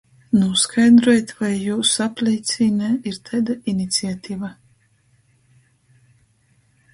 Nūskaidrojit, 0.35 1.33
voi 1.41 1.51
jūsu 1.65 2.01
apleicīnē 2.05 2.89
ir 3.11 3.19
taida 3.29 3.57
iniciativa. 3.73 4.51